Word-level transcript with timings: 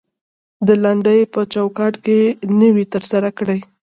د 0.67 0.69
لنډۍ 0.83 1.21
په 1.33 1.39
چوکات 1.53 1.95
کې 2.05 2.19
نوى 2.59 2.85
تر 2.93 3.03
سره 3.11 3.29
کړى. 3.37 3.59